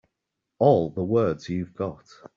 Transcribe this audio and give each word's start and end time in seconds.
All 0.57 0.89
the 0.89 1.03
words 1.03 1.47
you've 1.47 1.75
got. 1.75 2.07